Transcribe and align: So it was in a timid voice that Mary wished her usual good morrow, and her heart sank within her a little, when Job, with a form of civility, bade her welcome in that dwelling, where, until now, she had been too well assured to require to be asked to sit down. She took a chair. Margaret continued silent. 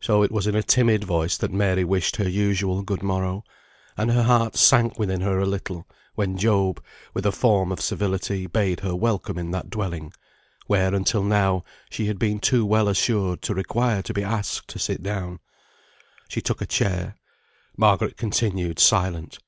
So 0.00 0.22
it 0.22 0.32
was 0.32 0.46
in 0.46 0.54
a 0.54 0.62
timid 0.62 1.04
voice 1.04 1.36
that 1.36 1.52
Mary 1.52 1.84
wished 1.84 2.16
her 2.16 2.26
usual 2.26 2.80
good 2.80 3.02
morrow, 3.02 3.44
and 3.98 4.10
her 4.10 4.22
heart 4.22 4.56
sank 4.56 4.98
within 4.98 5.20
her 5.20 5.38
a 5.40 5.44
little, 5.44 5.86
when 6.14 6.38
Job, 6.38 6.82
with 7.12 7.26
a 7.26 7.32
form 7.32 7.70
of 7.70 7.78
civility, 7.82 8.46
bade 8.46 8.80
her 8.80 8.96
welcome 8.96 9.36
in 9.36 9.50
that 9.50 9.68
dwelling, 9.68 10.14
where, 10.68 10.94
until 10.94 11.22
now, 11.22 11.64
she 11.90 12.06
had 12.06 12.18
been 12.18 12.38
too 12.38 12.64
well 12.64 12.88
assured 12.88 13.42
to 13.42 13.54
require 13.54 14.00
to 14.00 14.14
be 14.14 14.24
asked 14.24 14.68
to 14.68 14.78
sit 14.78 15.02
down. 15.02 15.38
She 16.30 16.40
took 16.40 16.62
a 16.62 16.66
chair. 16.66 17.16
Margaret 17.76 18.16
continued 18.16 18.78
silent. 18.78 19.38